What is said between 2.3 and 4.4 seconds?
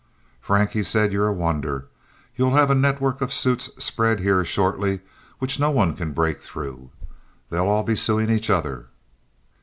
You'll have a network of suits spread